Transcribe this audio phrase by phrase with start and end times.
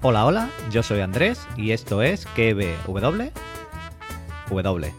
[0.00, 3.32] Hola, hola, yo soy Andrés y esto es KBW.
[4.48, 4.94] W.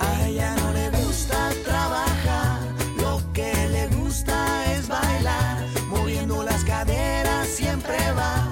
[0.00, 2.58] A ella no le gusta trabajar,
[3.00, 8.48] lo que le gusta es bailar, moviendo las caderas siempre va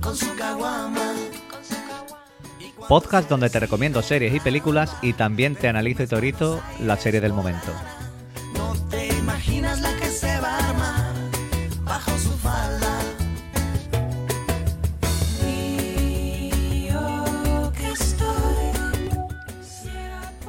[0.00, 1.14] con su caguama.
[2.88, 7.20] Podcast donde te recomiendo series y películas y también te analizo y teorizo la serie
[7.20, 7.72] del momento.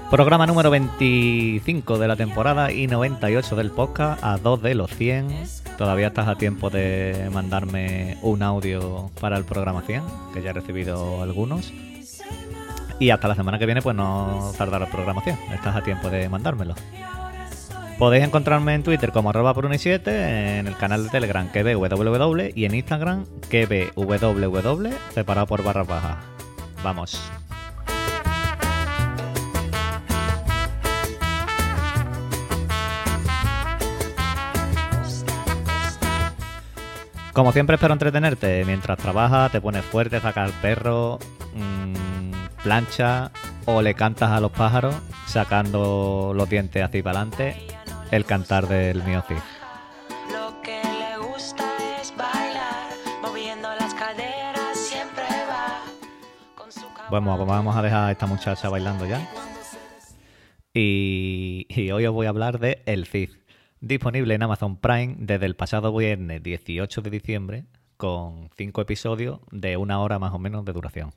[0.09, 5.27] Programa número 25 de la temporada y 98 del podcast, a 2 de los 100.
[5.77, 10.01] Todavía estás a tiempo de mandarme un audio para el programa 100,
[10.33, 11.71] que ya he recibido algunos.
[12.97, 16.09] Y hasta la semana que viene pues no tardará el programa 100, estás a tiempo
[16.09, 16.73] de mandármelo.
[17.99, 22.65] Podéis encontrarme en Twitter como arroba por 7 en el canal de Telegram www y
[22.65, 26.17] en Instagram www separado por barra baja.
[26.83, 27.21] Vamos.
[37.39, 41.19] Como siempre espero entretenerte mientras trabajas, te pones fuerte, sacas al perro,
[41.55, 43.31] mmm, plancha
[43.63, 44.93] o le cantas a los pájaros
[45.25, 47.55] sacando los dientes así para adelante
[48.11, 49.23] el cantar del mío.
[50.33, 51.63] Lo que le gusta
[52.01, 52.89] es bailar,
[53.21, 55.79] moviendo las caderas siempre va
[56.55, 57.07] con su cabeza.
[57.09, 59.25] Bueno, pues vamos a dejar a esta muchacha bailando ya.
[60.73, 63.29] Y, y hoy os voy a hablar de El Cid,
[63.81, 67.65] disponible en Amazon Prime desde el pasado viernes 18 de diciembre,
[67.97, 71.11] con 5 episodios de una hora más o menos de duración.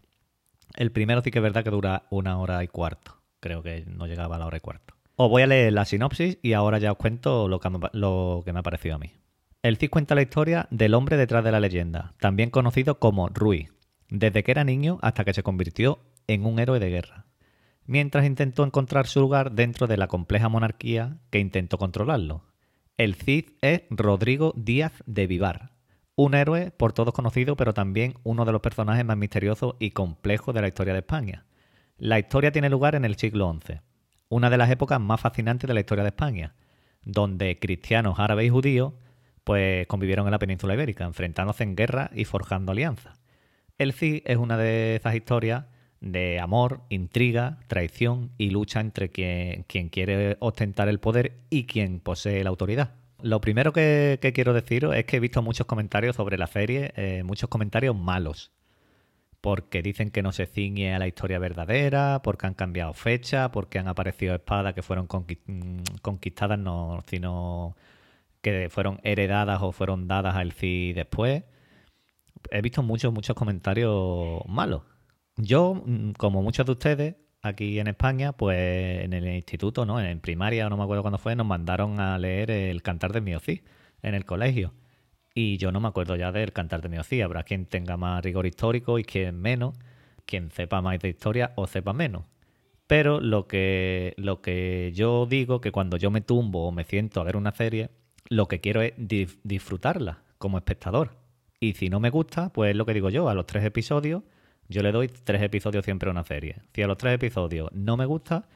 [0.74, 4.06] El primero sí que es verdad que dura una hora y cuarto, creo que no
[4.06, 4.94] llegaba a la hora y cuarto.
[5.16, 7.70] Os voy a leer la sinopsis y ahora ya os cuento lo que
[8.52, 9.12] me, ha parecido a mí.
[9.62, 13.68] El Cid cuenta la historia del hombre detrás de la leyenda, también conocido como Rui,
[14.08, 17.26] desde que era niño hasta que se convirtió en un héroe de guerra,
[17.84, 22.42] mientras intentó encontrar su lugar dentro de la compleja monarquía que intentó controlarlo.
[22.98, 25.70] El Cid es Rodrigo Díaz de Vivar,
[26.14, 30.54] un héroe por todos conocido, pero también uno de los personajes más misteriosos y complejos
[30.54, 31.46] de la historia de España.
[31.96, 33.80] La historia tiene lugar en el siglo XI,
[34.28, 36.54] una de las épocas más fascinantes de la historia de España,
[37.02, 38.92] donde cristianos, árabes y judíos
[39.42, 43.22] pues convivieron en la península ibérica, enfrentándose en guerra y forjando alianzas.
[43.78, 45.64] El Cid es una de esas historias
[46.02, 52.00] de amor, intriga, traición y lucha entre quien, quien quiere ostentar el poder y quien
[52.00, 52.94] posee la autoridad.
[53.22, 57.22] Lo primero que, quiero deciros es que he visto muchos comentarios sobre la serie, eh,
[57.22, 58.50] muchos comentarios malos,
[59.40, 63.78] porque dicen que no se ciñe a la historia verdadera, porque han cambiado fecha, porque
[63.78, 67.76] han aparecido espadas que fueron mm, conquistadas, no, sino
[68.40, 71.44] que fueron heredadas o fueron dadas al Cid después.
[72.50, 74.82] He visto muchos, muchos comentarios malos.
[75.42, 80.00] Yo, mm, como muchos de ustedes, aquí en España, pues en el instituto, ¿no?
[80.00, 83.60] En primaria, no me acuerdo cuándo fue, nos mandaron a leer el Cantar de Miocid
[84.02, 84.72] en el colegio.
[85.34, 87.22] Y yo no me acuerdo ya del Cantar de Miocid.
[87.22, 89.74] Habrá quien tenga más rigor histórico y quien menos,
[90.26, 92.24] quien sepa más de historia o sepa menos.
[92.86, 97.20] Pero lo que, lo que yo digo, que cuando yo me tumbo o me siento
[97.20, 97.90] a ver una serie,
[98.28, 98.92] lo que quiero es
[99.42, 101.16] disfrutarla como espectador.
[101.58, 104.22] Y si no me gusta, pues es lo que digo yo, a los tres episodios,
[104.72, 106.56] yo le doy tres episodios siempre a una serie.
[106.74, 108.48] Si a los tres episodios no me gusta,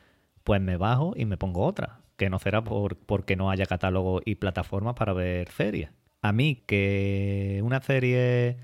[0.45, 2.01] pues me bajo y me pongo otra.
[2.17, 5.91] Que no será por, porque no haya catálogo y plataformas para ver series.
[6.23, 8.57] A mí que una serie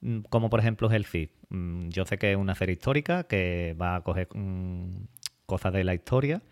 [0.00, 3.74] mm, como por ejemplo es el Cid, yo sé que es una serie histórica que
[3.80, 5.06] va a coger mm,
[5.46, 6.42] cosas de la historia,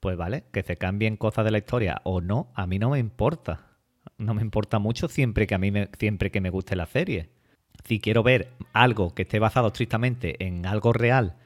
[0.00, 2.98] pues vale, que se cambien cosas de la historia o no, a mí no me
[2.98, 3.66] importa.
[4.18, 7.30] No me importa mucho siempre que a mí me, siempre que me guste la serie.
[7.84, 11.36] Si quiero ver algo que esté basado estrictamente en algo real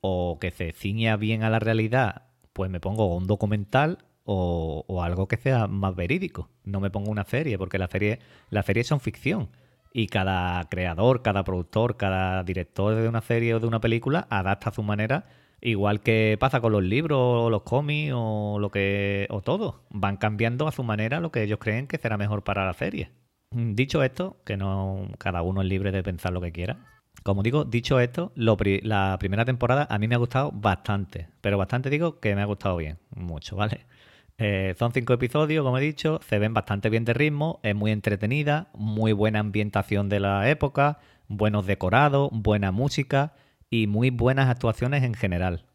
[0.00, 2.22] o que se ciña bien a la realidad,
[2.52, 6.48] pues me pongo un documental o, algo que sea más verídico.
[6.64, 8.20] No me pongo una serie, porque la serie,
[8.50, 9.48] las series son ficción.
[9.92, 14.70] Y cada creador, cada productor, cada director de una serie o de una película adapta
[14.70, 15.26] a su manera,
[15.60, 19.26] igual que pasa con los libros, o los cómics o lo que.
[19.30, 19.82] o todo.
[19.90, 23.10] Van cambiando a su manera lo que ellos creen que será mejor para la serie.
[23.52, 26.86] Dicho esto, que no cada uno es libre de pensar lo que quiera.
[27.24, 31.28] Como digo, dicho esto, lo pri- la primera temporada a mí me ha gustado bastante.
[31.40, 32.98] Pero bastante digo que me ha gustado bien.
[33.14, 33.86] Mucho, ¿vale?
[34.42, 37.90] Eh, son cinco episodios, como he dicho, se ven bastante bien de ritmo, es muy
[37.90, 40.98] entretenida, muy buena ambientación de la época,
[41.28, 43.34] buenos decorados, buena música
[43.68, 45.66] y muy buenas actuaciones en general.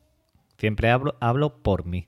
[0.58, 2.08] Siempre hablo, hablo por mí.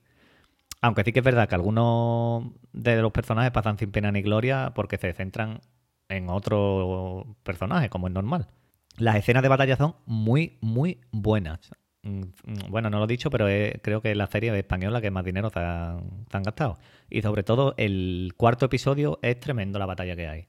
[0.80, 4.72] Aunque sí que es verdad que algunos de los personajes pasan sin pena ni gloria
[4.74, 5.60] porque se centran
[6.08, 8.48] en otro personaje, como es normal.
[8.96, 11.70] Las escenas de batalla son muy, muy buenas.
[12.02, 12.22] Mm,
[12.70, 13.46] Bueno, no lo he dicho, pero
[13.82, 16.78] creo que es la serie española que más dinero se han, se han gastado.
[17.10, 20.48] Y sobre todo, el cuarto episodio es tremendo la batalla que hay.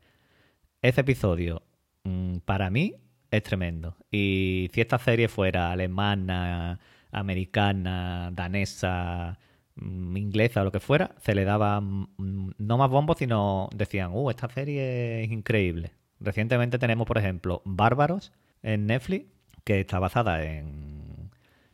[0.81, 1.63] Ese episodio,
[2.03, 2.95] mm, para mí,
[3.31, 3.97] es tremendo.
[4.11, 6.79] Y si esta serie fuera alemana,
[7.11, 9.39] americana, danesa,
[9.81, 14.29] inglesa o lo que fuera, se le daba mm, no más bombos, sino decían, uh,
[14.29, 15.91] esta serie es increíble.
[16.19, 18.31] Recientemente tenemos, por ejemplo, Bárbaros
[18.63, 19.25] en Netflix,
[19.63, 21.31] que está basada en,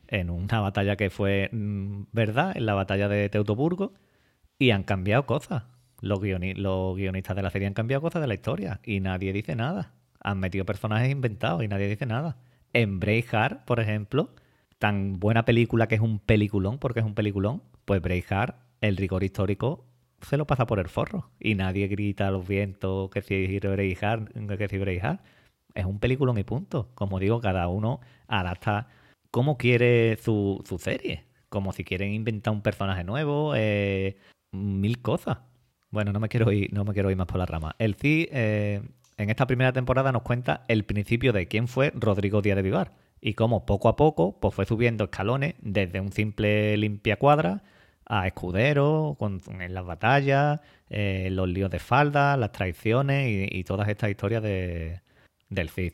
[0.07, 3.93] en una batalla que fue mm, verdad, en la batalla de Teutoburgo,
[4.59, 5.63] y han cambiado cosas.
[6.01, 9.33] Los, guioni- los guionistas de la serie han cambiado cosas de la historia y nadie
[9.33, 9.93] dice nada.
[10.21, 12.37] Han metido personajes inventados y nadie dice nada.
[12.73, 14.29] En Braveheart, por ejemplo,
[14.79, 19.23] tan buena película que es un peliculón, porque es un peliculón, pues Braveheart, el rigor
[19.23, 19.85] histórico,
[20.21, 21.31] se lo pasa por el forro.
[21.39, 25.21] Y nadie grita a los vientos que si Braveheart, que si Braveheart.
[25.73, 26.89] Es un peliculón y punto.
[26.95, 28.87] Como digo, cada uno adapta
[29.31, 31.25] como quiere su, su serie.
[31.49, 34.17] Como si quieren inventar un personaje nuevo, eh,
[34.51, 35.39] mil cosas.
[35.91, 37.75] Bueno, no me quiero ir, no me quiero ir más por la rama.
[37.77, 38.81] El CI eh,
[39.17, 42.93] en esta primera temporada nos cuenta el principio de quién fue Rodrigo Díaz de Vivar
[43.21, 47.63] y cómo poco a poco pues, fue subiendo escalones desde un simple limpia cuadra
[48.05, 53.89] a escudero con, en las batallas, eh, los líos de falda, las traiciones y, todas
[53.89, 55.01] estas historias de,
[55.49, 55.93] del Cid.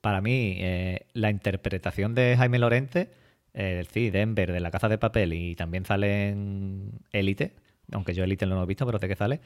[0.00, 3.10] Para mí, eh, la interpretación de Jaime Lorente,
[3.54, 7.54] eh, el Cid, Denver, de la Casa de Papel y también sale en Élite,
[7.92, 9.40] aunque yo Élite no lo he visto, pero sé que sale,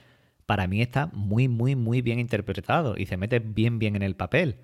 [0.47, 4.17] para mí está muy, muy, muy bien interpretado y se mete bien, bien en el
[4.17, 4.57] papel.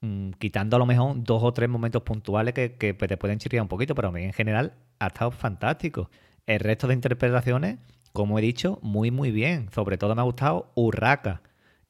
[0.00, 3.38] Mm, quitando a lo mejor dos o tres momentos puntuales que, que pues, te pueden
[3.38, 6.10] chirriar un poquito, pero a mí en general ha estado fantástico.
[6.46, 7.78] El resto de interpretaciones,
[8.12, 9.68] como he dicho, muy, muy bien.
[9.72, 11.42] Sobre todo me ha gustado Urraca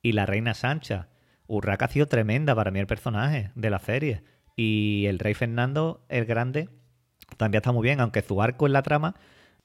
[0.02, 1.08] y la Reina Sancha.
[1.46, 4.22] Urraca ha sido tremenda para mí el personaje de la serie.
[4.56, 6.70] Y el Rey Fernando, el Grande,
[7.36, 9.14] también está muy bien, aunque su arco en la trama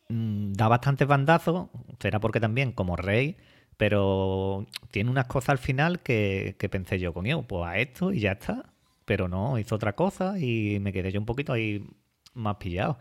[0.09, 3.37] mm, da bastantes bandazos, será porque también como rey,
[3.77, 8.19] pero tiene unas cosas al final que, que pensé yo, coño, pues a esto y
[8.19, 8.73] ya está.
[9.05, 11.85] Pero no, hizo otra cosa y me quedé yo un poquito ahí
[12.33, 12.97] más pillado.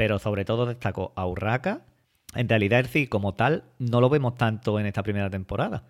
[0.00, 1.82] Pero sobre todo destacó a Urraca.
[2.34, 5.82] En realidad el Cid como tal no lo vemos tanto en esta primera temporada.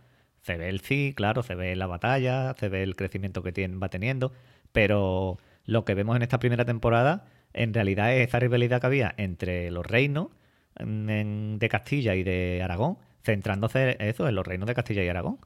[0.42, 3.88] Se ve el Cid, claro, se ve la batalla, se ve el crecimiento que va
[3.88, 4.32] teniendo,
[4.72, 9.14] pero lo que vemos en esta primera temporada en realidad es esa rivalidad que había
[9.16, 10.26] entre los reinos
[10.74, 15.38] en- de Castilla y de Aragón, centrándose eso en los reinos de Castilla y Aragón.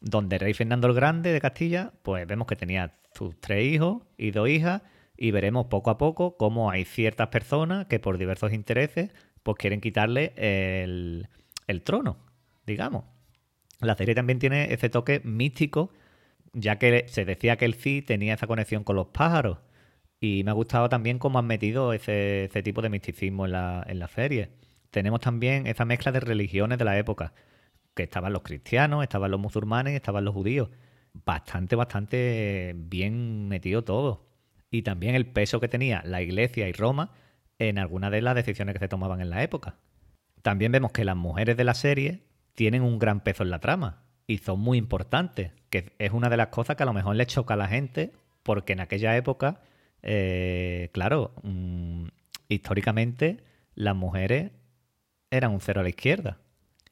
[0.00, 4.30] Donde Rey Fernando el Grande de Castilla, pues vemos que tenía sus tres hijos y
[4.30, 4.82] dos hijas,
[5.20, 9.10] y veremos poco a poco cómo hay ciertas personas que por diversos intereses,
[9.42, 11.28] pues quieren quitarle el,
[11.66, 12.16] el trono,
[12.66, 13.04] digamos.
[13.80, 15.92] La serie también tiene ese toque místico,
[16.54, 19.58] ya que se decía que el Cid tenía esa conexión con los pájaros.
[20.20, 23.84] Y me ha gustado también cómo han metido ese, ese tipo de misticismo en la,
[23.86, 24.52] en la serie.
[24.90, 27.34] Tenemos también esa mezcla de religiones de la época,
[27.94, 30.70] que estaban los cristianos, estaban los musulmanes, estaban los judíos.
[31.12, 34.29] Bastante, bastante bien metido todo.
[34.70, 37.12] Y también el peso que tenía la iglesia y Roma
[37.58, 39.76] en algunas de las decisiones que se tomaban en la época.
[40.42, 42.22] También vemos que las mujeres de la serie
[42.54, 46.36] tienen un gran peso en la trama y son muy importantes, que es una de
[46.36, 48.12] las cosas que a lo mejor le choca a la gente,
[48.42, 49.60] porque en aquella época,
[50.02, 52.06] eh, claro, mm,
[52.48, 53.42] históricamente
[53.74, 54.52] las mujeres
[55.30, 56.38] eran un cero a la izquierda.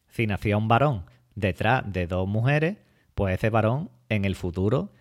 [0.09, 2.79] Si nacía un varón detrás de dos mujeres,
[3.15, 4.93] pues ese varón en el futuro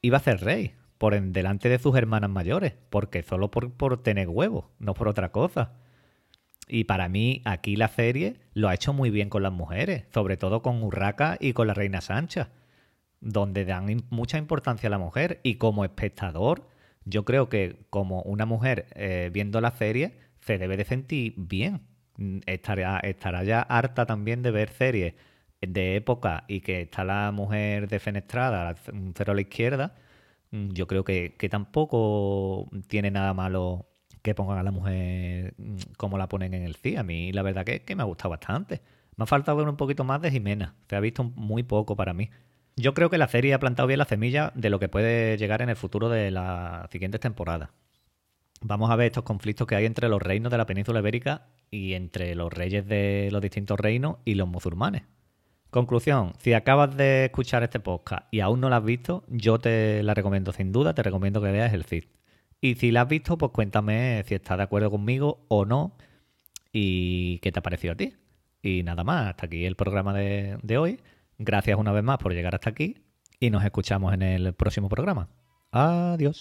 [0.00, 4.28] iba a ser rey, por delante de sus hermanas mayores, porque solo por, por tener
[4.28, 5.72] huevos, no por otra cosa.
[6.68, 10.36] Y para mí, aquí la serie lo ha hecho muy bien con las mujeres, sobre
[10.36, 12.50] todo con Urraca y con la Reina Sancha,
[13.20, 15.40] donde dan mucha importancia a la mujer.
[15.42, 16.68] Y como espectador,
[17.04, 21.80] yo creo que como una mujer eh, viendo la serie, se debe de sentir bien.
[22.16, 25.14] Mm, Estará, estará ya harta también de ver series
[25.60, 28.76] de época y que está la mujer defenestrada,
[29.16, 29.96] cero a la izquierda.
[30.52, 33.88] Mm, Yo creo que, que tampoco tiene nada malo
[34.22, 36.96] que pongan a la mujer mm, como la ponen en el CI.
[36.96, 38.82] A mí la verdad que, que me ha gustado bastante.
[39.16, 40.76] Me ha faltado ver un poquito más de Jimena.
[40.88, 42.30] Se ha visto muy poco para mí.
[42.76, 45.62] Yo creo que la serie ha plantado bien la semilla de lo que puede llegar
[45.62, 47.70] en el futuro de las siguientes temporadas.
[48.62, 51.94] Vamos a ver estos conflictos que hay entre los reinos de la península ibérica y
[51.94, 55.02] entre los reyes de los distintos reinos y los musulmanes.
[55.72, 60.02] Conclusión, si acabas de escuchar este podcast y aún no la has visto, yo te
[60.02, 62.04] la recomiendo sin duda, te recomiendo que veas el Cid.
[62.60, 65.96] Y si la has visto, pues cuéntame si estás de acuerdo conmigo o no
[66.74, 68.12] y qué te ha parecido a ti.
[68.60, 71.00] Y nada más, hasta aquí el programa de, de hoy.
[71.38, 72.98] Gracias una vez más por llegar hasta aquí
[73.40, 75.30] y nos escuchamos en el próximo programa.
[75.70, 76.38] Adiós.